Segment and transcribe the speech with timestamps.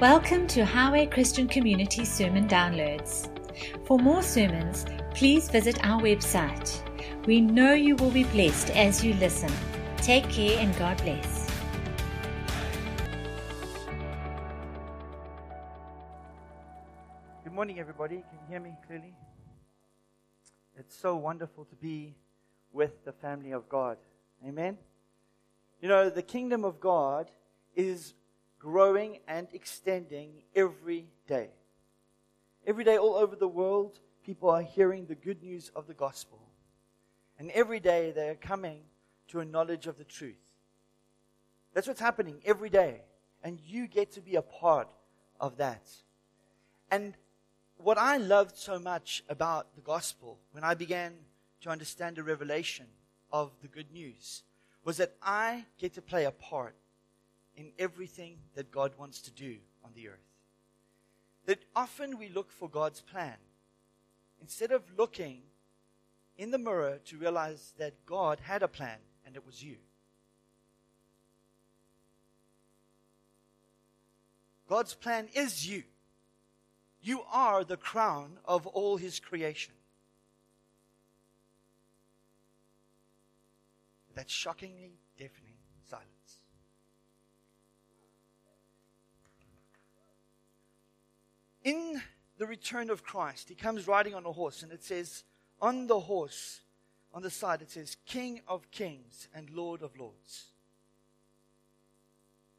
[0.00, 3.28] Welcome to Highway Christian Community Sermon Downloads.
[3.84, 6.80] For more sermons, please visit our website.
[7.26, 9.50] We know you will be blessed as you listen.
[9.96, 11.50] Take care and God bless.
[17.42, 18.18] Good morning, everybody.
[18.18, 19.16] Can you hear me clearly?
[20.78, 22.14] It's so wonderful to be
[22.72, 23.96] with the family of God.
[24.46, 24.78] Amen.
[25.82, 27.32] You know, the kingdom of God
[27.74, 28.14] is
[28.58, 31.50] growing and extending every day.
[32.66, 36.40] Every day, all over the world, people are hearing the good news of the gospel.
[37.38, 38.80] And every day, they are coming
[39.28, 40.36] to a knowledge of the truth.
[41.72, 43.02] That's what's happening every day.
[43.44, 44.88] And you get to be a part
[45.40, 45.88] of that.
[46.90, 47.14] And
[47.76, 51.14] what I loved so much about the gospel when I began
[51.60, 52.86] to understand the revelation
[53.32, 54.42] of the good news
[54.84, 56.74] was that I get to play a part
[57.58, 60.14] in everything that God wants to do on the earth.
[61.46, 63.36] That often we look for God's plan
[64.40, 65.40] instead of looking
[66.36, 69.74] in the mirror to realize that God had a plan and it was you.
[74.68, 75.82] God's plan is you.
[77.02, 79.74] You are the crown of all his creation.
[84.14, 85.47] That's shockingly deafening.
[91.68, 92.00] In
[92.38, 95.24] the return of Christ, he comes riding on a horse, and it says,
[95.60, 96.60] on the horse,
[97.12, 100.46] on the side, it says, King of kings and Lord of lords.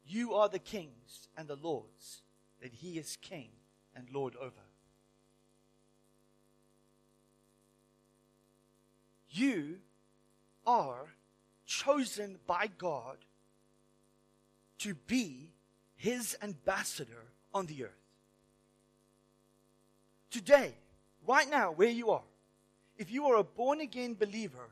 [0.06, 2.22] You are the kings and the lords
[2.62, 3.48] that he is king
[3.96, 4.66] and Lord over.
[9.30, 9.78] You
[10.66, 11.14] are
[11.66, 13.18] chosen by God
[14.78, 15.52] to be
[15.96, 17.99] his ambassador on the earth
[20.30, 20.74] today,
[21.26, 22.22] right now, where you are,
[22.96, 24.70] if you are a born again believer,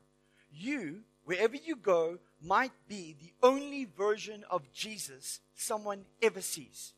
[0.52, 6.92] you, wherever you go, might be the only version of Jesus someone ever sees.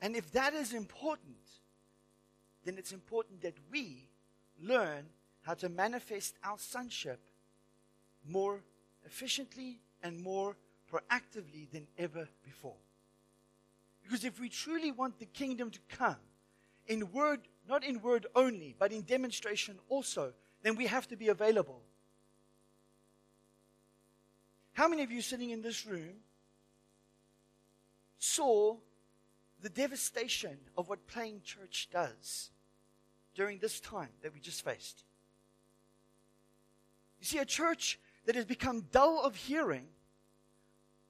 [0.00, 1.36] And if that is important,
[2.64, 4.08] then it's important that we
[4.60, 5.06] learn
[5.42, 7.20] how to manifest our sonship
[8.28, 8.60] more
[9.04, 10.56] efficiently and more
[10.92, 12.76] proactively than ever before.
[14.08, 16.16] Because if we truly want the kingdom to come
[16.86, 20.32] in word, not in word only, but in demonstration also,
[20.62, 21.82] then we have to be available.
[24.72, 26.14] How many of you sitting in this room
[28.16, 28.78] saw
[29.60, 32.48] the devastation of what playing church does
[33.34, 35.04] during this time that we just faced?
[37.20, 39.88] You see, a church that has become dull of hearing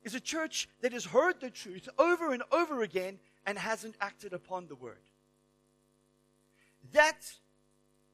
[0.02, 4.32] is a church that has heard the truth over and over again and hasn't acted
[4.32, 5.02] upon the word.
[6.92, 7.30] That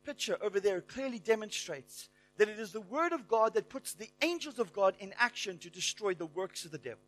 [0.04, 4.10] picture over there clearly demonstrates that it is the word of God that puts the
[4.22, 6.98] angels of God in action to destroy the works of the devil.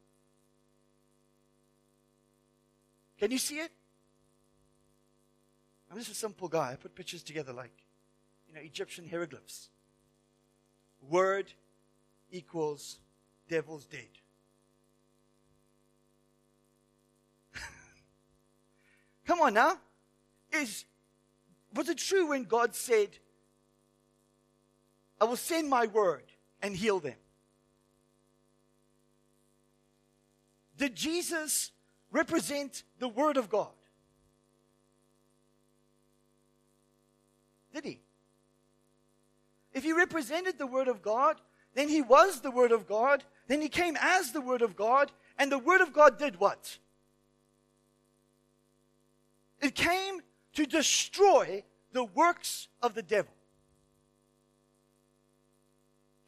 [3.18, 3.72] Can you see it?
[5.90, 6.72] I'm just a simple guy.
[6.72, 7.72] I put pictures together like,
[8.48, 9.68] you know, Egyptian hieroglyphs.
[11.08, 11.46] Word
[12.30, 12.98] equals
[13.48, 14.08] devil's dead.
[19.26, 19.78] Come on now.
[20.52, 20.84] Is,
[21.74, 23.08] was it true when God said,
[25.20, 26.24] I will send my word
[26.62, 27.16] and heal them?
[30.78, 31.72] Did Jesus
[32.10, 33.68] represent the word of God?
[37.74, 38.00] Did he?
[39.72, 41.36] If he represented the word of God,
[41.74, 45.12] then he was the word of God, then he came as the word of God,
[45.38, 46.78] and the word of God did what?
[49.66, 50.20] It came
[50.52, 53.32] to destroy the works of the devil.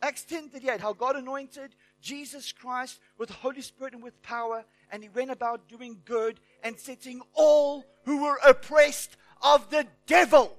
[0.02, 4.64] Acts 10 38, how God anointed Jesus Christ with the Holy Spirit and with power,
[4.90, 10.56] and he went about doing good and setting all who were oppressed of the devil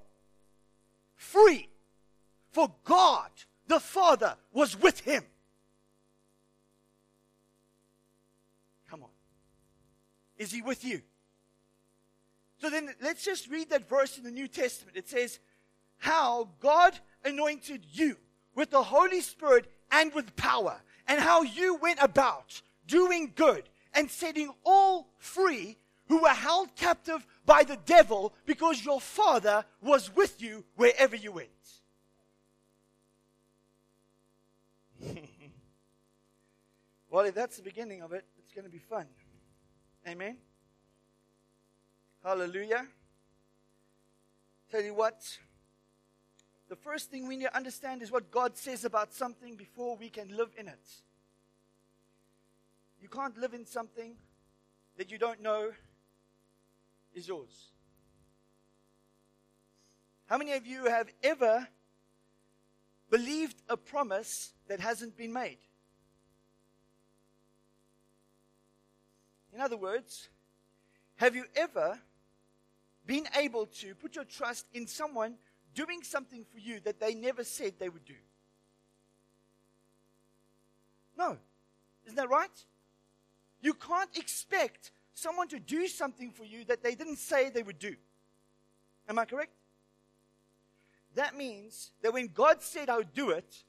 [1.18, 1.68] free.
[2.52, 3.30] For God,
[3.68, 5.26] the Father, was with him.
[8.90, 9.10] Come on.
[10.38, 11.02] Is he with you?
[12.60, 14.98] So then let's just read that verse in the New Testament.
[14.98, 15.40] It says,
[15.98, 18.18] How God anointed you
[18.56, 23.64] with the Holy Spirit and with power, and how you went about doing good
[23.94, 25.78] and setting all free
[26.08, 31.32] who were held captive by the devil because your Father was with you wherever you
[31.32, 31.50] went.
[37.12, 39.08] Well, if that's the beginning of it, it's going to be fun.
[40.08, 40.38] Amen.
[42.24, 42.86] Hallelujah.
[44.70, 45.38] Tell you what,
[46.68, 50.10] the first thing we need to understand is what God says about something before we
[50.10, 50.88] can live in it.
[53.02, 54.16] You can't live in something
[54.98, 55.72] that you don't know
[57.16, 57.70] is yours.
[60.28, 61.68] How many of you have ever
[63.10, 65.58] believed a promise that hasn't been made?
[69.54, 70.30] In other words,
[71.16, 72.00] have you ever
[73.10, 75.34] been able to put your trust in someone
[75.74, 78.14] doing something for you that they never said they would do?
[81.18, 81.36] No.
[82.06, 82.66] Isn't that right?
[83.62, 87.80] You can't expect someone to do something for you that they didn't say they would
[87.80, 87.96] do.
[89.10, 89.54] Am I correct?
[91.16, 93.64] That means that when God said I would do it,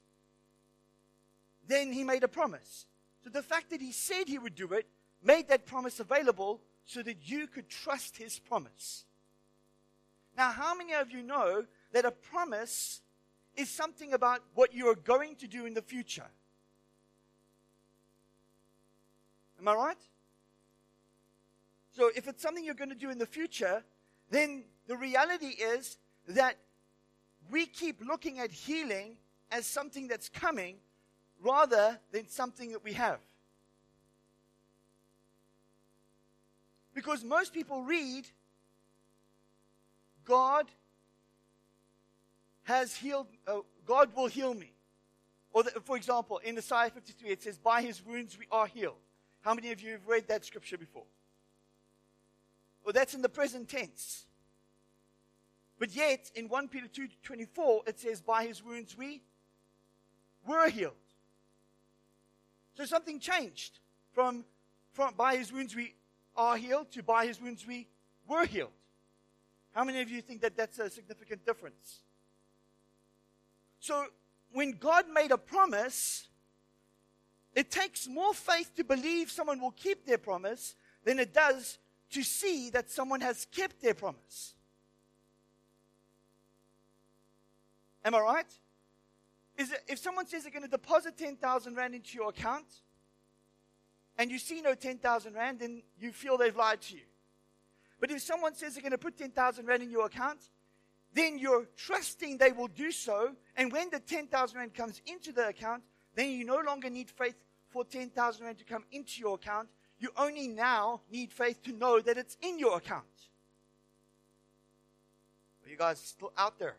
[1.67, 2.85] then he made a promise.
[3.23, 4.85] So the fact that he said he would do it
[5.23, 9.05] made that promise available so that you could trust his promise.
[10.37, 13.01] Now, how many of you know that a promise
[13.55, 16.27] is something about what you are going to do in the future?
[19.59, 19.97] Am I right?
[21.95, 23.83] So, if it's something you're going to do in the future,
[24.29, 25.97] then the reality is
[26.29, 26.57] that
[27.51, 29.17] we keep looking at healing
[29.51, 30.77] as something that's coming
[31.43, 33.19] rather than something that we have.
[36.93, 38.25] Because most people read,
[40.31, 40.67] God
[42.63, 44.71] has healed, uh, God will heal me.
[45.51, 48.95] Or, the, for example, in Isaiah 53, it says, By his wounds we are healed.
[49.41, 51.03] How many of you have read that scripture before?
[52.85, 54.23] Well, that's in the present tense.
[55.77, 59.21] But yet, in 1 Peter 2 24, it says, By his wounds we
[60.47, 60.93] were healed.
[62.77, 63.79] So something changed
[64.13, 64.45] from,
[64.93, 65.93] from by his wounds we
[66.37, 67.89] are healed to by his wounds we
[68.29, 68.71] were healed.
[69.73, 72.01] How many of you think that that's a significant difference?
[73.79, 74.05] So,
[74.53, 76.27] when God made a promise,
[77.55, 81.79] it takes more faith to believe someone will keep their promise than it does
[82.11, 84.53] to see that someone has kept their promise.
[88.03, 88.45] Am I right?
[89.57, 92.65] Is it, if someone says they're going to deposit 10,000 Rand into your account,
[94.17, 97.01] and you see no 10,000 Rand, then you feel they've lied to you.
[98.01, 100.39] But if someone says they're going to put 10,000 Rand in your account,
[101.13, 103.33] then you're trusting they will do so.
[103.55, 105.83] And when the 10,000 Rand comes into the account,
[106.15, 107.35] then you no longer need faith
[107.69, 109.69] for 10,000 Rand to come into your account.
[109.99, 113.05] You only now need faith to know that it's in your account.
[115.63, 116.77] Are you guys still out there?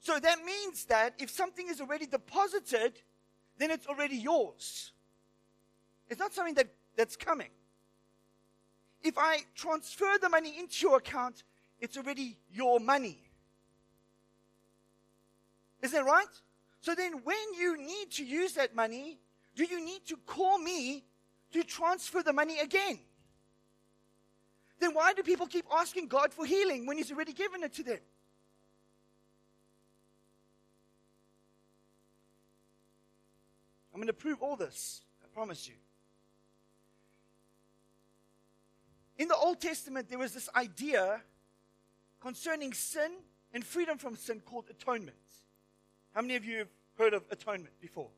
[0.00, 3.00] So that means that if something is already deposited,
[3.58, 4.90] then it's already yours.
[6.08, 6.66] It's not something that,
[6.96, 7.50] that's coming.
[9.04, 11.44] If I transfer the money into your account,
[11.78, 13.18] it's already your money.
[15.82, 16.26] Is that right?
[16.80, 19.18] So then, when you need to use that money,
[19.54, 21.04] do you need to call me
[21.52, 22.98] to transfer the money again?
[24.80, 27.82] Then why do people keep asking God for healing when He's already given it to
[27.82, 28.00] them?
[33.92, 35.02] I'm going to prove all this.
[35.22, 35.74] I promise you.
[39.16, 41.20] In the Old Testament, there was this idea
[42.20, 43.12] concerning sin
[43.52, 45.16] and freedom from sin called atonement.
[46.14, 46.68] How many of you have
[46.98, 48.08] heard of atonement before?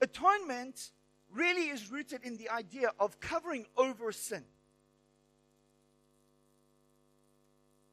[0.00, 0.90] Atonement
[1.32, 4.44] really is rooted in the idea of covering over sin.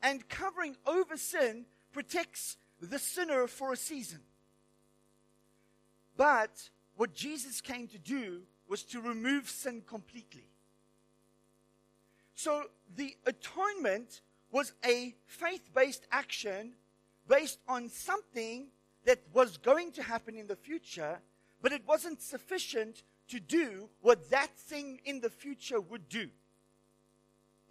[0.01, 4.19] And covering over sin protects the sinner for a season.
[6.17, 10.48] But what Jesus came to do was to remove sin completely.
[12.39, 12.63] So
[12.95, 16.71] the atonement was a faith based action
[17.27, 18.67] based on something
[19.03, 21.19] that was going to happen in the future,
[21.61, 26.29] but it wasn't sufficient to do what that thing in the future would do.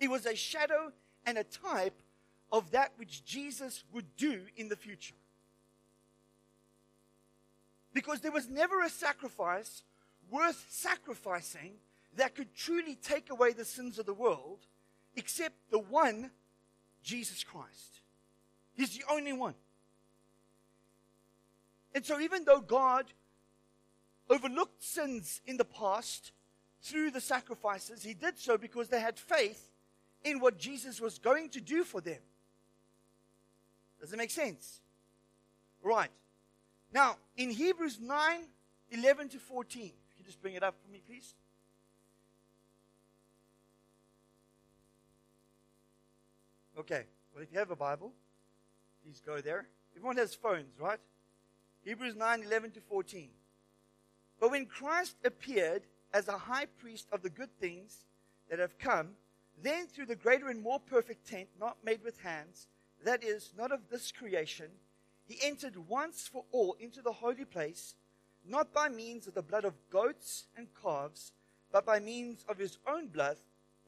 [0.00, 0.92] It was a shadow
[1.24, 2.02] and a type
[2.52, 5.14] of that which Jesus would do in the future.
[7.94, 9.82] Because there was never a sacrifice
[10.30, 11.78] worth sacrificing
[12.18, 14.66] that could truly take away the sins of the world
[15.16, 16.30] except the one,
[17.02, 18.00] Jesus Christ.
[18.74, 19.54] He's the only one.
[21.94, 23.06] And so, even though God
[24.30, 26.32] overlooked sins in the past
[26.82, 29.70] through the sacrifices, He did so because they had faith
[30.22, 32.20] in what Jesus was going to do for them.
[34.00, 34.80] Does it make sense?
[35.82, 36.10] Right.
[36.92, 38.40] Now, in Hebrews 9
[38.90, 39.82] 11 to 14.
[39.82, 41.34] If you just bring it up for me, please.
[46.78, 47.02] Okay.
[47.34, 48.12] Well, if you have a Bible,
[49.02, 49.66] please go there.
[49.96, 51.00] Everyone has phones, right?
[51.84, 53.28] Hebrews 9 11 to 14.
[54.38, 55.82] But when Christ appeared
[56.14, 58.04] as a high priest of the good things
[58.48, 59.08] that have come,
[59.60, 62.68] then through the greater and more perfect tent, not made with hands,
[63.04, 64.68] that is, not of this creation,
[65.26, 67.96] he entered once for all into the holy place,
[68.46, 71.32] not by means of the blood of goats and calves,
[71.72, 73.36] but by means of his own blood,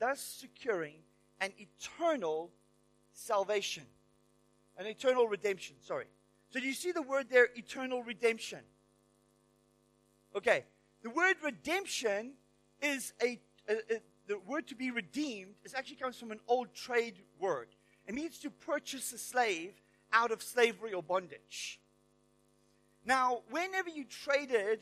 [0.01, 0.95] thus securing
[1.41, 2.51] an eternal
[3.21, 3.85] salvation,
[4.79, 5.77] an eternal redemption.
[5.81, 6.07] Sorry.
[6.51, 8.61] So do you see the word there, eternal redemption?
[10.35, 10.65] Okay.
[11.03, 12.33] The word redemption
[12.83, 16.73] is a, a, a the word to be redeemed is actually comes from an old
[16.75, 17.69] trade word.
[18.07, 19.73] It means to purchase a slave
[20.13, 21.81] out of slavery or bondage.
[23.05, 24.81] Now, whenever you traded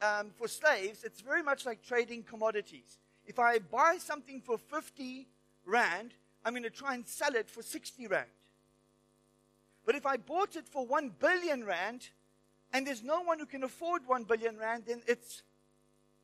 [0.00, 2.98] um, for slaves, it's very much like trading commodities.
[3.24, 5.28] If I buy something for 50
[5.64, 6.12] rand,
[6.44, 8.26] I'm going to try and sell it for 60 rand.
[9.84, 12.08] But if I bought it for 1 billion rand,
[12.72, 15.42] and there's no one who can afford 1 billion rand, then it's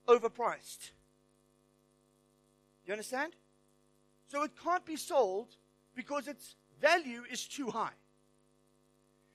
[0.06, 0.90] overpriced.
[2.86, 3.34] You understand?
[4.28, 5.56] So it can't be sold
[5.94, 7.96] because its value is too high.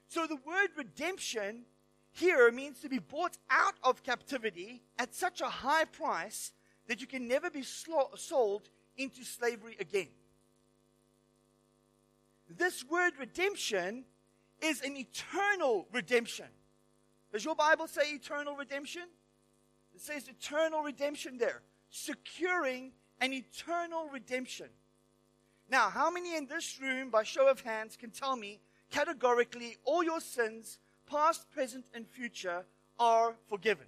[0.07, 1.65] So the word redemption
[2.11, 6.51] here means to be bought out of captivity at such a high price
[6.87, 10.07] that you can never be sold into slavery again.
[12.49, 14.05] This word redemption
[14.61, 16.47] is an eternal redemption.
[17.31, 19.03] Does your Bible say eternal redemption?
[19.95, 24.67] It says eternal redemption there, securing an eternal redemption.
[25.69, 28.59] Now, how many in this room, by show of hands, can tell me
[28.91, 32.65] categorically all your sins, past, present, and future,
[32.99, 33.87] are forgiven?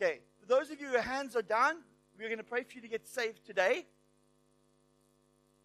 [0.00, 1.76] Okay, for those of you whose hands are down,
[2.18, 3.86] we're going to pray for you to get saved today.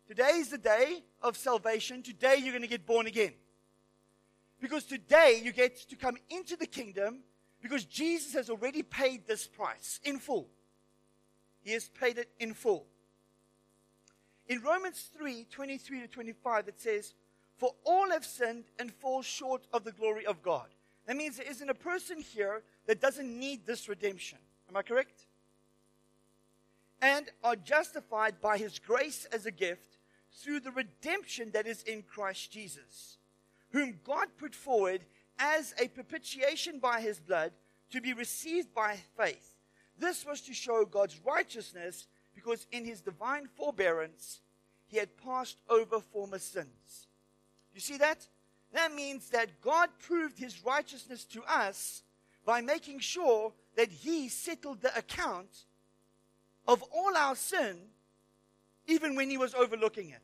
[0.07, 2.03] Today is the day of salvation.
[2.03, 3.33] Today you're going to get born again.
[4.61, 7.19] Because today you get to come into the kingdom
[7.61, 10.47] because Jesus has already paid this price in full.
[11.63, 12.85] He has paid it in full.
[14.47, 17.15] In Romans 3 23 to 25, it says,
[17.57, 20.67] For all have sinned and fall short of the glory of God.
[21.07, 24.37] That means there isn't a person here that doesn't need this redemption.
[24.69, 25.25] Am I correct?
[27.01, 29.94] And are justified by his grace as a gift
[30.37, 33.17] through the redemption that is in Christ Jesus,
[33.71, 35.05] whom God put forward
[35.39, 37.51] as a propitiation by his blood
[37.91, 39.55] to be received by faith.
[39.97, 44.41] This was to show God's righteousness because in his divine forbearance
[44.87, 47.07] he had passed over former sins.
[47.73, 48.27] You see that?
[48.73, 52.03] That means that God proved his righteousness to us
[52.45, 55.65] by making sure that he settled the account
[56.67, 57.77] of all our sin
[58.87, 60.21] even when he was overlooking it.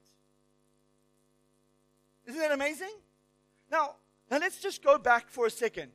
[2.28, 2.94] Isn't that amazing?
[3.72, 3.96] Now,
[4.30, 5.92] now let's just go back for a second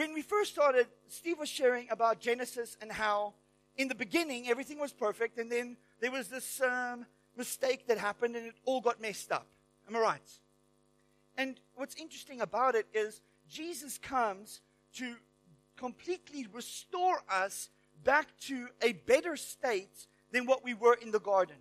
[0.00, 3.34] when we first started, Steve was sharing about Genesis and how
[3.76, 7.04] in the beginning everything was perfect, and then there was this um,
[7.36, 9.46] mistake that happened and it all got messed up.
[9.88, 10.30] Am I right?
[11.36, 14.62] And what's interesting about it is Jesus comes
[14.94, 15.16] to
[15.76, 17.68] completely restore us
[18.02, 21.56] back to a better state than what we were in the garden.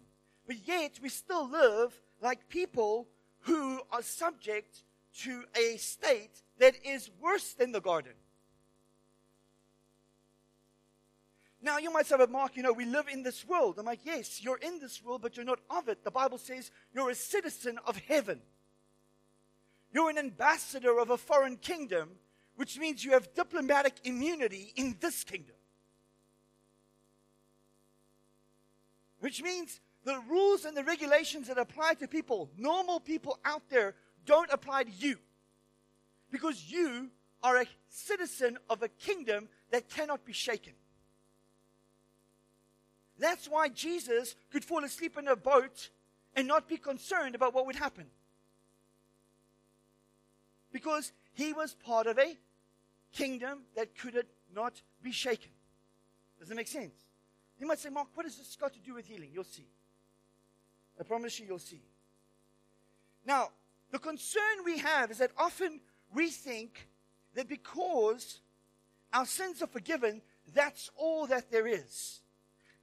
[0.47, 3.07] But yet we still live like people
[3.41, 4.83] who are subject
[5.19, 8.13] to a state that is worse than the garden.
[11.61, 13.77] Now, you might say, but Mark, you know, we live in this world.
[13.77, 16.03] I'm like, yes, you're in this world, but you're not of it.
[16.05, 18.41] The Bible says you're a citizen of heaven.
[19.91, 22.11] You're an ambassador of a foreign kingdom,
[22.55, 25.55] which means you have diplomatic immunity in this kingdom.
[29.19, 33.95] Which means the rules and the regulations that apply to people, normal people out there,
[34.25, 35.17] don't apply to you.
[36.31, 37.09] Because you
[37.43, 40.73] are a citizen of a kingdom that cannot be shaken.
[43.17, 45.89] That's why Jesus could fall asleep in a boat
[46.35, 48.05] and not be concerned about what would happen.
[50.71, 52.37] Because he was part of a
[53.11, 55.51] kingdom that could not be shaken.
[56.39, 57.08] Does that make sense?
[57.59, 59.29] You might say, Mark, what has this got to do with healing?
[59.33, 59.67] You'll see.
[60.99, 61.81] I promise you, you'll see.
[63.25, 63.49] Now,
[63.91, 65.81] the concern we have is that often
[66.13, 66.87] we think
[67.35, 68.39] that because
[69.13, 70.21] our sins are forgiven,
[70.53, 72.21] that's all that there is.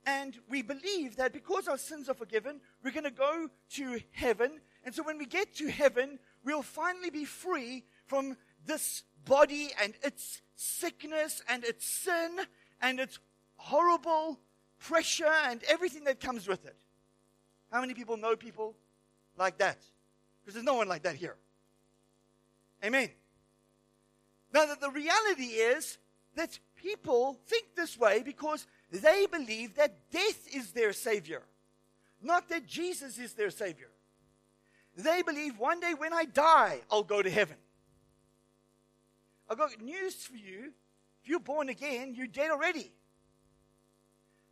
[0.04, 4.61] And we believe that because our sins are forgiven, we're going to go to heaven.
[4.85, 9.95] And so when we get to heaven, we'll finally be free from this body and
[10.02, 12.38] its sickness and its sin
[12.80, 13.18] and its
[13.56, 14.38] horrible
[14.78, 16.76] pressure and everything that comes with it.
[17.71, 18.75] How many people know people
[19.37, 19.78] like that?
[20.40, 21.37] Because there's no one like that here.
[22.85, 23.11] Amen.
[24.52, 25.99] Now, that the reality is
[26.37, 31.42] that people think this way because they believe that death is their Savior,
[32.23, 33.88] not that Jesus is their Savior.
[34.97, 37.56] They believe one day when I die, I'll go to heaven.
[39.49, 40.73] I've got news for you.
[41.23, 42.90] If you're born again, you're dead already.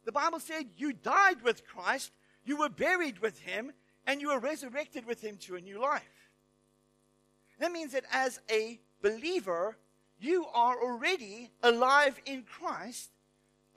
[0.04, 2.12] The Bible said you died with Christ,
[2.44, 3.72] you were buried with him,
[4.06, 6.30] and you were resurrected with him to a new life.
[7.58, 9.76] That means that as a believer,
[10.20, 13.10] you are already alive in Christ,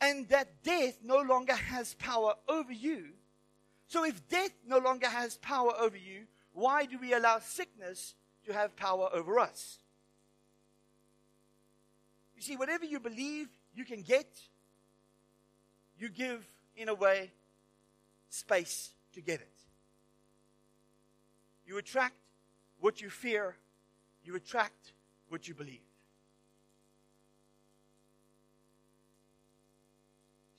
[0.01, 3.09] and that death no longer has power over you.
[3.87, 8.15] So, if death no longer has power over you, why do we allow sickness
[8.45, 9.79] to have power over us?
[12.35, 14.27] You see, whatever you believe you can get,
[15.99, 17.31] you give, in a way,
[18.29, 19.57] space to get it.
[21.65, 22.15] You attract
[22.79, 23.55] what you fear,
[24.23, 24.93] you attract
[25.29, 25.81] what you believe.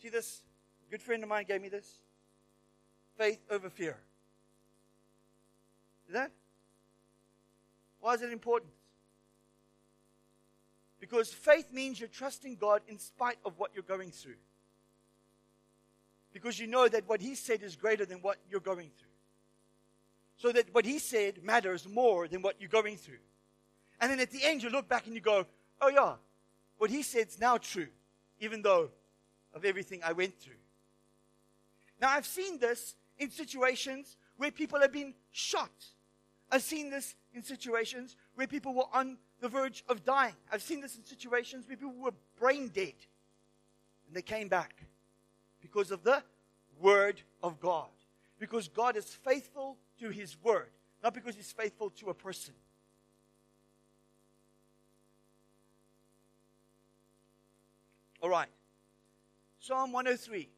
[0.02, 0.42] See this?
[0.86, 1.86] A good friend of mine gave me this.
[3.16, 3.96] Faith over fear.
[6.06, 6.30] See that?
[8.00, 8.72] Why is it important?
[11.00, 14.36] Because faith means you're trusting God in spite of what you're going through.
[16.40, 19.08] Because you know that what He said is greater than what you're going through.
[20.36, 23.18] So that what He said matters more than what you're going through.
[24.00, 25.46] And then at the end, you look back and you go,
[25.80, 26.14] oh, yeah,
[26.76, 27.88] what He said is now true,
[28.38, 28.90] even though
[29.52, 30.60] of everything I went through.
[32.00, 35.72] Now, I've seen this in situations where people have been shot.
[36.52, 40.36] I've seen this in situations where people were on the verge of dying.
[40.52, 42.94] I've seen this in situations where people were brain dead
[44.06, 44.84] and they came back
[45.60, 46.22] because of the
[46.80, 47.88] Word of God.
[48.38, 50.70] Because God is faithful to His Word,
[51.02, 52.54] not because He's faithful to a person.
[58.22, 58.48] All right.
[59.60, 60.48] Psalm 103.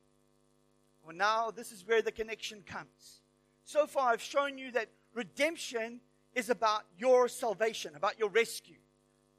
[1.05, 3.21] Well, now this is where the connection comes.
[3.65, 6.01] So far, I've shown you that redemption
[6.35, 8.77] is about your salvation, about your rescue.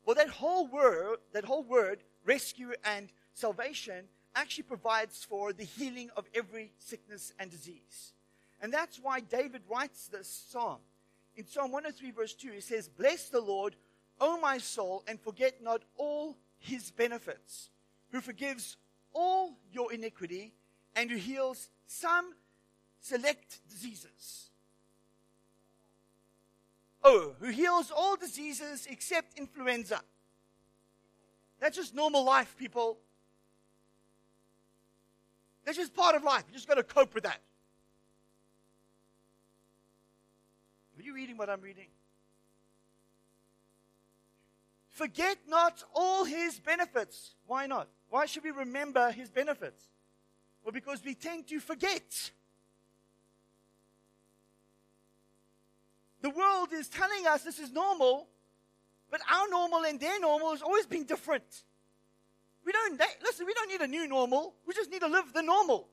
[0.06, 6.10] Well, that whole word, that whole word, rescue and salvation, actually provides for the healing
[6.16, 8.14] of every sickness and disease.
[8.62, 10.80] And that's why David writes this psalm.
[11.36, 13.76] In Psalm 103, verse 2, he says, Bless the Lord,
[14.20, 17.70] O my soul, and forget not all his benefits,
[18.12, 18.78] who forgives
[19.14, 20.54] all your iniquity
[20.96, 22.34] and who heals some
[23.00, 24.52] select diseases
[27.04, 30.02] Oh, who heals all diseases except influenza.
[31.60, 32.98] That's just normal life, people.
[35.66, 36.44] That's just part of life.
[36.48, 37.40] You just got to cope with that.
[40.98, 41.88] Are you reading what I'm reading?
[44.90, 47.36] Forget not all his benefits.
[47.48, 47.88] Why not?
[48.10, 49.84] Why should we remember his benefits?
[50.64, 52.32] Well, because we tend to forget.
[56.22, 58.28] The world is telling us this is normal,
[59.10, 61.64] but our normal and their normal has always been different.
[62.66, 64.54] We don't, listen, we don't need a new normal.
[64.66, 65.88] We just need to live the normal.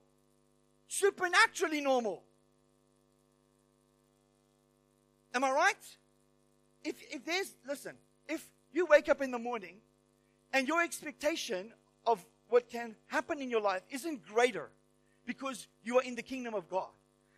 [0.87, 2.23] Supernaturally normal.
[5.35, 5.97] Am I right?
[6.85, 7.97] If, if there's, listen,
[8.29, 9.77] if you wake up in the morning
[10.53, 11.73] and your expectation
[12.07, 14.71] of what can happen in your life isn't greater
[15.27, 16.89] because you are in the kingdom of God,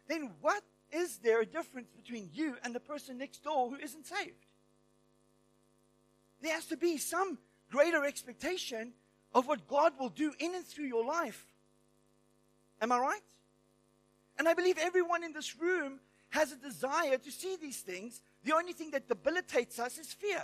[0.09, 0.63] then what
[0.93, 4.47] is there a difference between you and the person next door who isn't saved?
[6.43, 7.39] There has to be some
[7.71, 8.93] greater expectation
[9.35, 11.47] of what God will do in and through your life.
[12.81, 13.21] Am I right?
[14.39, 18.23] And I believe everyone in this room has a desire to see these things.
[18.45, 20.43] The only thing that debilitates us is fear.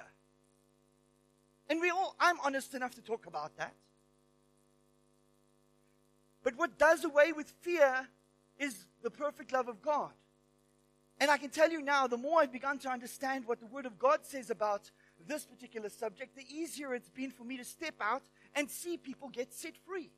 [1.69, 3.75] And we all, I'm honest enough to talk about that.
[6.43, 8.07] But what does away with fear
[8.59, 10.13] is the perfect love of God.
[11.19, 13.87] And I can tell you now, the more I've begun to understand what the Word
[13.87, 14.91] of God says about
[15.27, 18.23] this particular subject, the easier it's been for me to step out
[18.57, 20.11] and see people get set free.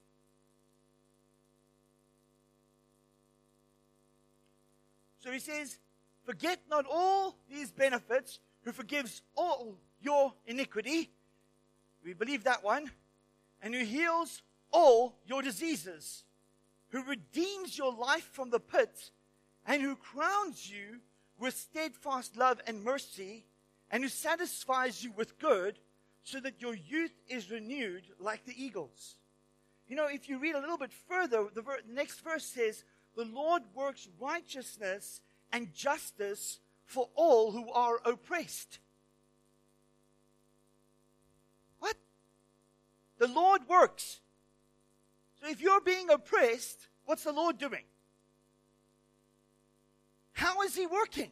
[5.18, 5.78] So he says,
[6.24, 11.10] Forget not all these benefits, who forgives all your iniquity.
[12.04, 12.90] We believe that one.
[13.62, 16.24] And who heals all your diseases,
[16.90, 19.10] who redeems your life from the pit
[19.66, 21.00] and who crowns you
[21.38, 23.44] with steadfast love and mercy,
[23.90, 25.78] and who satisfies you with good,
[26.28, 29.16] so that your youth is renewed like the eagles.
[29.88, 32.84] You know, if you read a little bit further, the, ver- the next verse says,
[33.16, 38.78] The Lord works righteousness and justice for all who are oppressed.
[41.78, 41.96] What?
[43.16, 44.20] The Lord works.
[45.40, 47.84] So if you're being oppressed, what's the Lord doing?
[50.32, 51.30] How is He working?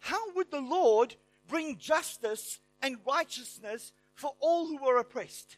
[0.00, 1.14] How would the Lord
[1.48, 5.56] bring justice and righteousness for all who are oppressed?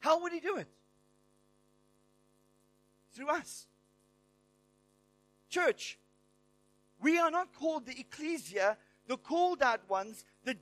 [0.00, 0.68] How would He do it?
[3.14, 3.66] Through us.
[5.48, 5.98] Church,
[7.02, 10.56] we are not called the ecclesia, the called out ones, the,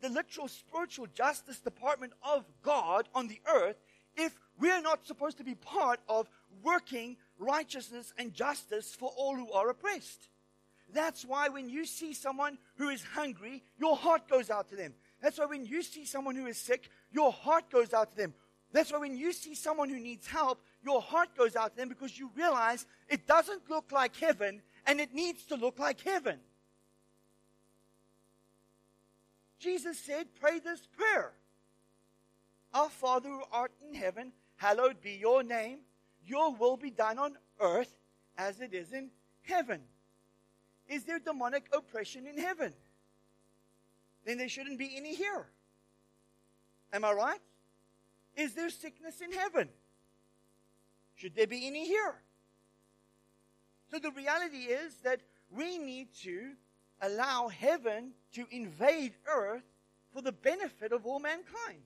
[0.00, 3.76] the literal spiritual justice department of God on the earth,
[4.16, 6.28] if we're not supposed to be part of
[6.62, 10.29] working righteousness and justice for all who are oppressed.
[10.92, 14.94] That's why when you see someone who is hungry, your heart goes out to them.
[15.22, 18.34] That's why when you see someone who is sick, your heart goes out to them.
[18.72, 21.88] That's why when you see someone who needs help, your heart goes out to them
[21.88, 26.38] because you realize it doesn't look like heaven and it needs to look like heaven.
[29.58, 31.32] Jesus said, Pray this prayer
[32.72, 35.80] Our Father who art in heaven, hallowed be your name.
[36.24, 37.94] Your will be done on earth
[38.38, 39.10] as it is in
[39.42, 39.80] heaven.
[40.90, 42.74] Is there demonic oppression in heaven?
[44.26, 45.46] Then there shouldn't be any here.
[46.92, 47.40] Am I right?
[48.36, 49.68] Is there sickness in heaven?
[51.14, 52.16] Should there be any here?
[53.90, 56.52] So the reality is that we need to
[57.00, 59.62] allow heaven to invade earth
[60.12, 61.82] for the benefit of all mankind.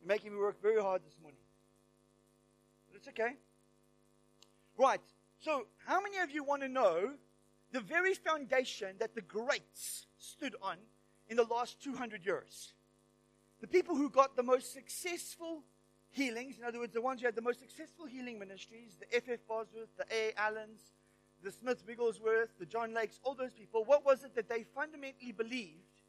[0.00, 1.40] You're making me work very hard this morning.
[2.96, 3.36] It's okay.
[4.78, 5.00] Right.
[5.40, 7.12] So, how many of you want to know
[7.72, 10.76] the very foundation that the greats stood on
[11.28, 12.72] in the last 200 years?
[13.60, 15.62] The people who got the most successful
[16.10, 19.40] healings, in other words, the ones who had the most successful healing ministries, the F.F.
[19.48, 20.32] Bosworth, the A.
[20.38, 20.80] Allens,
[21.42, 25.32] the Smith Wigglesworth, the John Lakes, all those people, what was it that they fundamentally
[25.32, 26.02] believed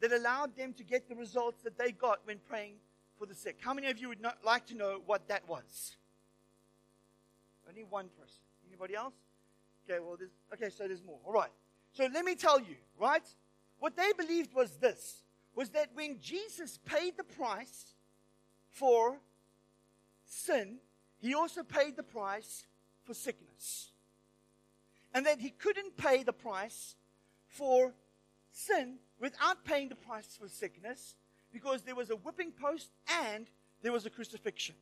[0.00, 2.74] that allowed them to get the results that they got when praying
[3.18, 3.58] for the sick?
[3.60, 5.96] How many of you would not like to know what that was?
[7.68, 8.40] Only one person.
[8.68, 9.14] Anybody else?
[9.88, 11.18] Okay, well, there's, okay, so there's more.
[11.24, 11.50] All right.
[11.92, 13.26] So let me tell you, right?
[13.78, 15.22] What they believed was this,
[15.54, 17.94] was that when Jesus paid the price
[18.70, 19.18] for
[20.24, 20.78] sin,
[21.18, 22.66] he also paid the price
[23.04, 23.90] for sickness.
[25.14, 26.96] And that he couldn't pay the price
[27.48, 27.94] for
[28.50, 31.14] sin without paying the price for sickness
[31.52, 32.90] because there was a whipping post
[33.24, 33.48] and
[33.82, 34.74] there was a crucifixion.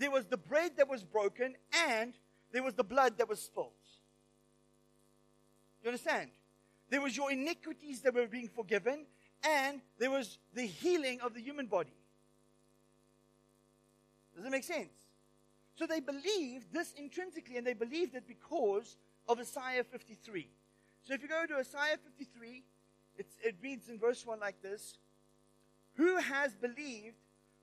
[0.00, 1.54] There was the bread that was broken
[1.86, 2.14] and
[2.52, 3.72] there was the blood that was spilled.
[5.82, 6.30] You understand?
[6.88, 9.04] There was your iniquities that were being forgiven
[9.44, 11.92] and there was the healing of the human body.
[14.34, 14.94] Does it make sense?
[15.76, 18.96] So they believed this intrinsically, and they believed it because
[19.28, 20.48] of Isaiah 53.
[21.02, 22.62] So if you go to Isaiah 53,
[23.18, 24.96] it reads in verse 1 like this
[25.96, 27.16] Who has believed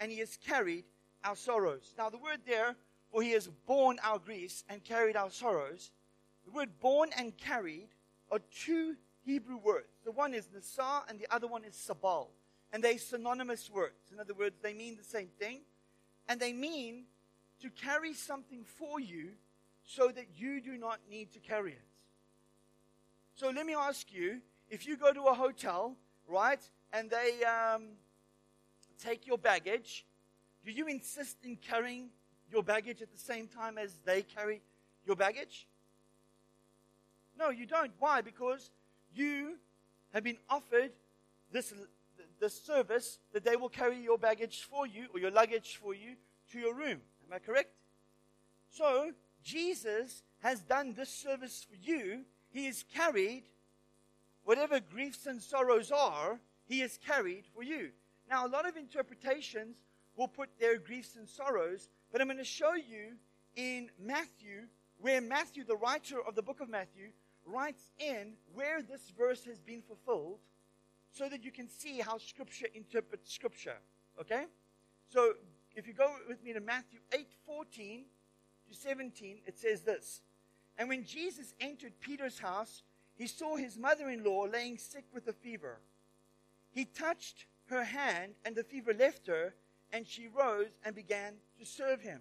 [0.00, 0.84] and he has carried
[1.24, 1.94] our sorrows.
[1.96, 2.76] Now, the word there,
[3.10, 5.92] for he has borne our griefs and carried our sorrows,
[6.44, 7.88] the word borne and carried
[8.30, 9.88] are two Hebrew words.
[10.04, 12.28] The one is Nasar, and the other one is Sabal.
[12.72, 14.10] And they're synonymous words.
[14.12, 15.60] In other words, they mean the same thing
[16.28, 17.04] and they mean
[17.60, 19.30] to carry something for you
[19.84, 21.82] so that you do not need to carry it.
[23.34, 25.96] So let me ask you if you go to a hotel,
[26.28, 26.60] right,
[26.92, 27.88] and they um,
[28.98, 30.04] take your baggage,
[30.64, 32.08] do you insist in carrying
[32.50, 34.62] your baggage at the same time as they carry
[35.06, 35.66] your baggage?
[37.38, 37.92] No, you don't.
[37.98, 38.20] Why?
[38.20, 38.70] Because
[39.14, 39.56] you
[40.12, 40.92] have been offered
[41.52, 41.72] this
[42.40, 46.14] the service that they will carry your baggage for you or your luggage for you
[46.50, 47.00] to your room.
[47.26, 47.70] Am I correct?
[48.70, 52.24] So, Jesus has done this service for you.
[52.50, 53.44] He has carried
[54.44, 57.90] whatever griefs and sorrows are, He has carried for you.
[58.34, 59.76] Now, a lot of interpretations
[60.16, 63.12] will put their griefs and sorrows, but I'm going to show you
[63.54, 64.62] in Matthew
[64.98, 67.10] where Matthew, the writer of the book of Matthew,
[67.46, 70.40] writes in where this verse has been fulfilled
[71.12, 73.76] so that you can see how Scripture interprets Scripture.
[74.20, 74.46] Okay?
[75.12, 75.34] So
[75.76, 78.04] if you go with me to Matthew 8 14
[78.68, 80.22] to 17, it says this
[80.76, 82.82] And when Jesus entered Peter's house,
[83.14, 85.78] he saw his mother in law laying sick with a fever.
[86.72, 89.54] He touched her hand, and the fever left her,
[89.92, 92.20] and she rose and began to serve him.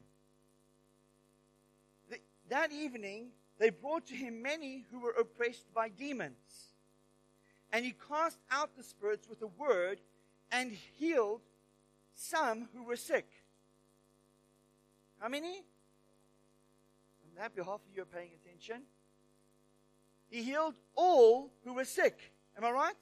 [2.10, 3.30] The, that evening,
[3.60, 6.74] they brought to him many who were oppressed by demons.
[7.72, 10.00] And he cast out the spirits with a word
[10.52, 11.42] and healed
[12.14, 13.28] some who were sick.
[15.20, 15.64] How many?
[17.24, 18.84] I'm happy half of you are paying attention.
[20.30, 22.20] He healed all who were sick.
[22.58, 22.96] Am I right?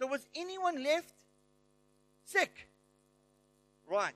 [0.00, 1.12] So was anyone left
[2.24, 2.68] sick?
[3.86, 4.14] Right.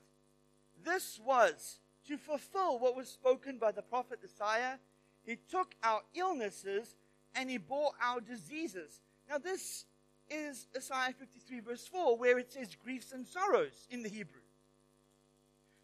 [0.83, 4.79] This was to fulfill what was spoken by the prophet Isaiah.
[5.27, 6.97] He took our illnesses
[7.35, 9.03] and he bore our diseases.
[9.29, 9.85] Now, this
[10.31, 14.41] is Isaiah 53, verse 4, where it says griefs and sorrows in the Hebrew.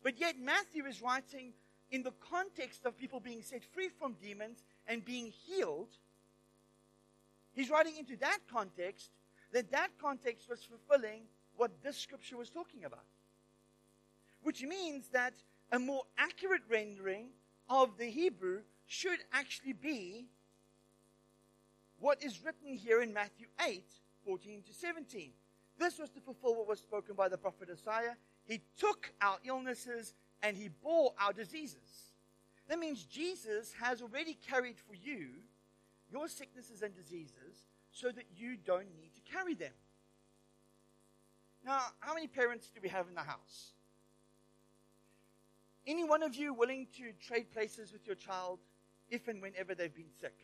[0.02, 1.52] But yet, Matthew is writing
[1.90, 5.90] in the context of people being set free from demons and being healed.
[7.52, 9.10] He's writing into that context
[9.52, 11.22] that that context was fulfilling
[11.56, 13.04] what this scripture was talking about.
[14.42, 15.34] Which means that
[15.72, 17.28] a more accurate rendering
[17.68, 20.26] of the Hebrew should actually be
[21.98, 23.84] what is written here in Matthew 8
[24.24, 25.30] 14 to 17.
[25.78, 28.16] This was to fulfill what was spoken by the prophet Isaiah.
[28.44, 32.10] He took our illnesses and he bore our diseases.
[32.68, 35.28] That means Jesus has already carried for you
[36.10, 39.72] your sicknesses and diseases so that you don't need to carry them.
[41.64, 43.72] Now, how many parents do we have in the house?
[45.86, 48.60] Any one of you willing to trade places with your child
[49.10, 50.34] if and whenever they've been sick?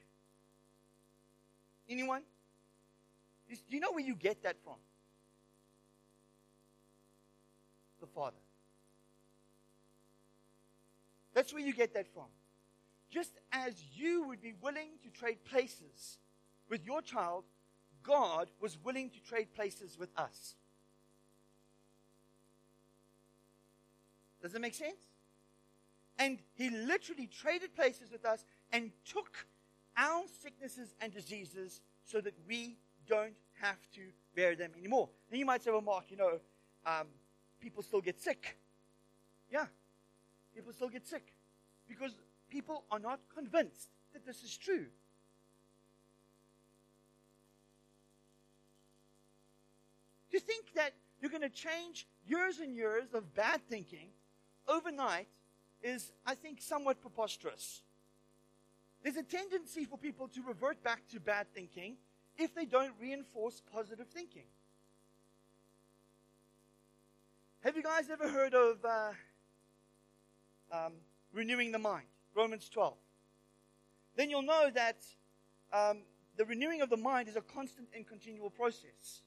[1.89, 2.23] Anyone?
[3.49, 4.77] Do you know where you get that from?
[8.01, 8.37] The Father.
[11.33, 12.27] That's where you get that from.
[13.11, 16.19] Just as you would be willing to trade places
[16.69, 17.45] with your child,
[18.03, 20.55] God was willing to trade places with us.
[24.43, 24.95] Does that make sense?
[26.19, 29.47] And he literally traded places with us and took
[29.97, 32.77] our sicknesses and diseases so that we
[33.07, 34.03] don't have to
[34.35, 35.09] bear them anymore.
[35.31, 36.39] Then you might say, well, Mark, you know,
[36.87, 37.07] um,
[37.61, 38.57] people still get sick.
[39.51, 39.67] Yeah,
[40.55, 41.33] people still get sick
[41.89, 42.13] because
[42.49, 44.87] people are not convinced that this is true.
[50.37, 54.09] To think that you're going to change years and years of bad thinking
[54.69, 55.29] overnight
[55.83, 57.81] is, I think, somewhat preposterous.
[59.03, 61.97] There's a tendency for people to revert back to bad thinking
[62.37, 64.43] if they don't reinforce positive thinking.
[67.61, 69.13] Have you guys ever heard of uh,
[70.71, 70.93] um,
[71.33, 72.05] renewing the mind?
[72.35, 72.93] Romans 12.
[74.17, 74.99] Then you'll know that
[75.73, 76.03] um,
[76.37, 79.23] the renewing of the mind is a constant and continual process.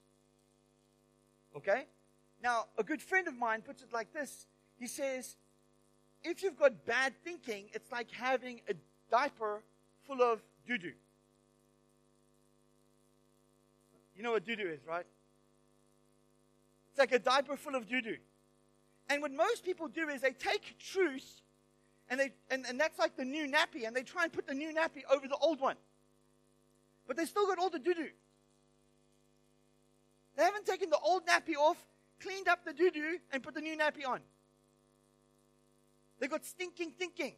[1.55, 1.85] Okay?
[2.41, 4.47] Now, a good friend of mine puts it like this
[4.79, 5.35] He says,
[6.23, 8.73] if you've got bad thinking, it's like having a
[9.09, 9.63] diaper
[10.05, 10.93] full of doo doo.
[14.15, 15.05] You know what doo doo is, right?
[16.89, 18.17] It's like a diaper full of doo doo.
[19.09, 21.41] And what most people do is they take truth
[22.09, 24.53] and they and, and that's like the new nappy, and they try and put the
[24.53, 25.75] new nappy over the old one.
[27.07, 28.09] But they still got all the doo doo.
[30.39, 31.75] They haven't taken the old nappy off,
[32.21, 34.21] cleaned up the doo doo, and put the new nappy on.
[36.17, 37.33] They got stinking thinking.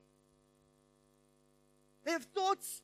[2.06, 2.84] They have thoughts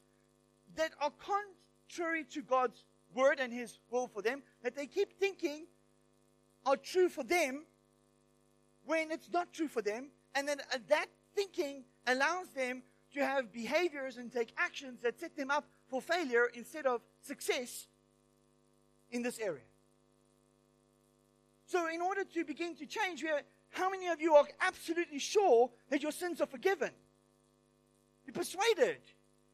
[0.76, 5.68] that are contrary to God's word and His will for them, that they keep thinking
[6.66, 7.66] are true for them
[8.86, 10.08] when it's not true for them.
[10.34, 12.82] And then uh, that thinking allows them
[13.14, 17.86] to have behaviors and take actions that set them up for failure instead of success
[19.12, 19.62] in this area.
[21.68, 23.26] So, in order to begin to change,
[23.72, 26.92] how many of you are absolutely sure that your sins are forgiven?
[28.26, 29.00] You're persuaded.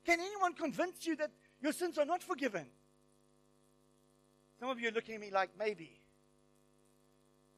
[0.06, 2.67] Can anyone convince you that your sins are not forgiven?
[4.60, 5.99] Some of you are looking at me like, maybe.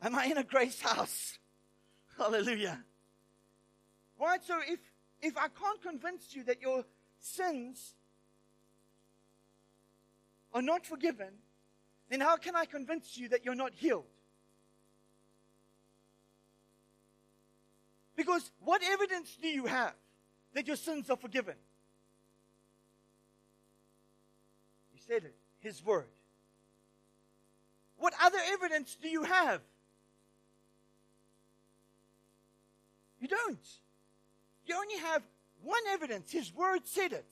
[0.01, 1.37] Am I in a grace house?
[2.17, 2.81] Hallelujah.
[4.17, 4.41] Right?
[4.41, 4.79] So if,
[5.21, 6.85] if I can't convince you that your
[7.19, 7.93] sins
[10.53, 11.33] are not forgiven,
[12.09, 14.05] then how can I convince you that you're not healed?
[18.15, 19.93] Because what evidence do you have
[20.53, 21.55] that your sins are forgiven?
[24.93, 26.07] He said it, His Word.
[27.97, 29.61] What other evidence do you have?
[33.19, 33.67] You don't.
[34.65, 35.23] You only have
[35.63, 36.31] one evidence.
[36.31, 37.31] His Word said it.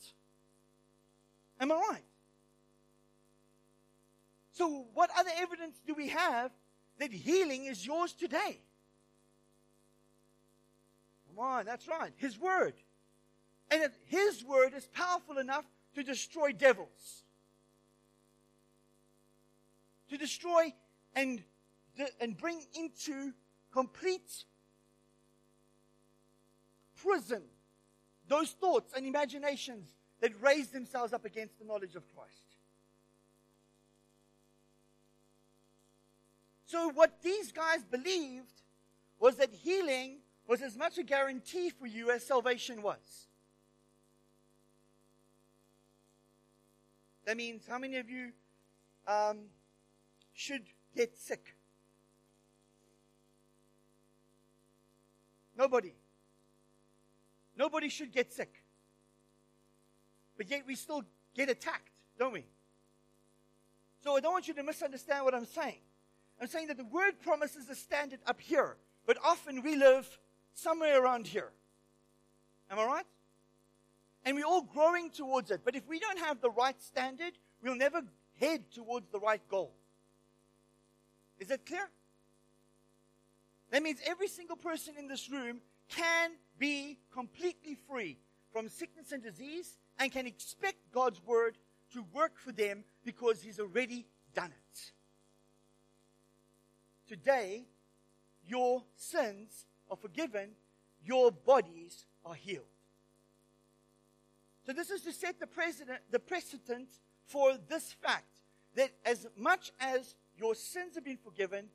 [1.60, 2.04] Am I right?
[4.54, 6.52] So, what other evidence do we have
[7.00, 8.60] that healing is yours today?
[11.36, 12.12] Come on, that's right.
[12.18, 12.74] His word.
[13.72, 15.66] And his word is powerful enough
[15.96, 17.24] to destroy devils.
[20.10, 20.74] To destroy
[21.16, 21.42] and,
[22.20, 23.34] and bring into
[23.72, 24.46] complete
[26.96, 27.42] prison
[28.28, 29.90] those thoughts and imaginations
[30.22, 32.32] that raise themselves up against the knowledge of Christ.
[36.66, 38.62] So, what these guys believed
[39.20, 43.28] was that healing was as much a guarantee for you as salvation was.
[47.26, 48.32] That means how many of you
[49.08, 49.38] um,
[50.34, 50.64] should
[50.96, 51.56] get sick?
[55.58, 55.94] Nobody.
[57.58, 58.64] Nobody should get sick.
[60.36, 61.04] But yet we still
[61.36, 62.46] get attacked, don't we?
[64.04, 65.80] So I don't want you to misunderstand what I'm saying.
[66.42, 68.76] I'm saying that the word promises a standard up here,
[69.06, 70.20] but often we live
[70.54, 71.52] somewhere around here.
[72.70, 73.06] Am I right?
[74.26, 75.62] And we're all growing towards it.
[75.64, 78.02] But if we don't have the right standard, we'll never
[78.40, 79.74] head towards the right goal.
[81.40, 81.90] Is that clear?
[83.72, 88.20] That means every single person in this room can be completely free
[88.52, 91.58] from sickness and disease and can expect God's word
[91.94, 94.92] to work for them because He's already done it.
[97.08, 97.66] Today,
[98.48, 100.50] your sins are forgiven,
[101.06, 102.66] your bodies are healed.
[104.66, 106.90] So this is to set the precedent, the precedent
[107.26, 108.42] for this fact
[108.76, 111.68] that as much as your sins have been forgiven,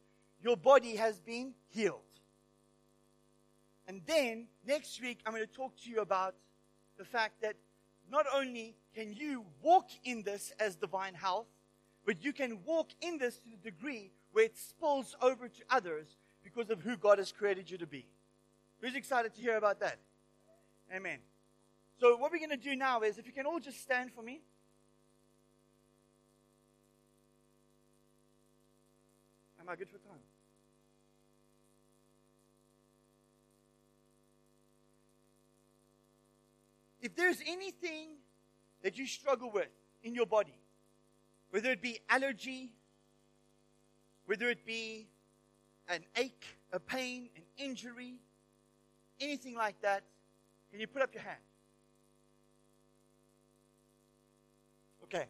[0.42, 2.00] your body has been healed.
[3.86, 6.34] And then next week, I'm going to talk to you about
[6.98, 7.56] the fact that
[8.10, 11.46] not only can you walk in this as divine health,
[12.04, 16.16] but you can walk in this to the degree where it spills over to others
[16.58, 18.04] because of who God has created you to be.
[18.80, 19.98] Who's excited to hear about that?
[20.92, 21.18] Amen.
[22.00, 24.22] So, what we're going to do now is if you can all just stand for
[24.22, 24.40] me.
[29.60, 30.18] Am I good for time?
[37.00, 38.16] If there's anything
[38.82, 39.68] that you struggle with
[40.02, 40.58] in your body,
[41.50, 42.72] whether it be allergy,
[44.26, 45.06] whether it be
[45.88, 48.14] an ache, a pain, an injury,
[49.20, 50.02] anything like that,
[50.70, 51.38] can you put up your hand?
[55.04, 55.24] Okay.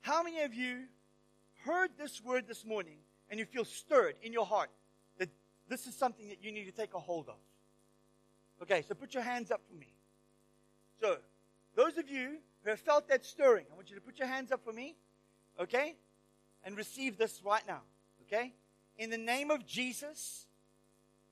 [0.00, 0.84] How many of you
[1.64, 2.96] heard this word this morning
[3.28, 4.70] and you feel stirred in your heart
[5.18, 5.28] that
[5.68, 7.34] this is something that you need to take a hold of?
[8.62, 9.92] Okay, so put your hands up for me.
[11.00, 11.18] So,
[11.74, 14.50] those of you who have felt that stirring, I want you to put your hands
[14.50, 14.96] up for me,
[15.60, 15.94] okay?
[16.64, 17.82] And receive this right now,
[18.26, 18.52] okay?
[18.98, 20.46] In the name of Jesus,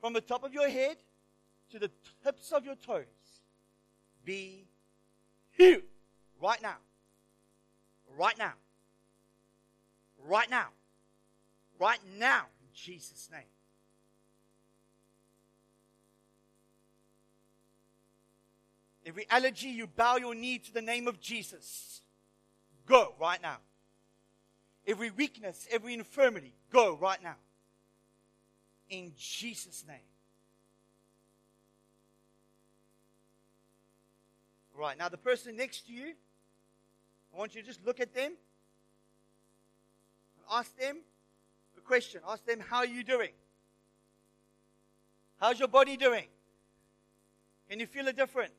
[0.00, 0.96] from the top of your head
[1.70, 1.90] to the
[2.22, 3.04] tips of your toes,
[4.24, 4.66] be
[5.52, 5.82] healed
[6.42, 6.76] right now.
[8.16, 8.52] Right now.
[10.26, 10.68] Right now.
[11.80, 13.42] Right now, in Jesus' name.
[19.06, 22.00] Every allergy, you bow your knee to the name of Jesus.
[22.86, 23.58] Go right now.
[24.86, 27.36] Every weakness, every infirmity, go right now
[28.90, 29.96] in Jesus' name.
[34.76, 36.14] Right, now the person next to you,
[37.32, 38.36] I want you to just look at them and
[40.50, 40.98] ask them
[41.78, 42.20] a question.
[42.28, 43.30] Ask them, How are you doing?
[45.40, 46.26] How's your body doing?
[47.70, 48.50] Can you feel a difference?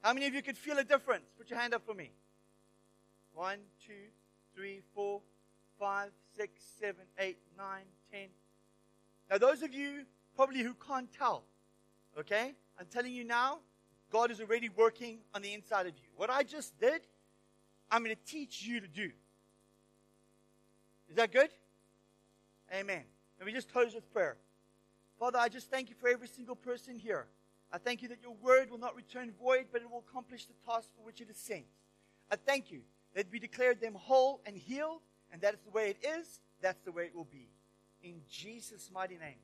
[0.00, 1.24] How many of you could feel a difference?
[1.36, 2.10] Put your hand up for me.
[3.34, 3.92] One, two,
[4.54, 5.20] three, four,
[5.78, 8.28] five, six, seven, eight, nine, ten.
[9.30, 10.04] Now, those of you
[10.36, 11.44] probably who can't tell,
[12.18, 12.52] okay?
[12.78, 13.58] I'm telling you now,
[14.10, 16.08] God is already working on the inside of you.
[16.16, 17.02] What I just did,
[17.90, 19.10] I'm going to teach you to do.
[21.08, 21.50] Is that good?
[22.72, 23.02] Amen.
[23.38, 24.36] Let me just close with prayer.
[25.18, 27.26] Father, I just thank you for every single person here.
[27.72, 30.54] I thank you that your word will not return void, but it will accomplish the
[30.70, 31.64] task for which it is sent.
[32.30, 32.80] I thank you
[33.14, 35.00] that we declared them whole and healed
[35.32, 37.48] and that is the way it is, that's the way it will be.
[38.02, 39.38] In Jesus' mighty name.